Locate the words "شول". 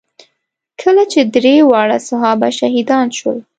3.17-3.37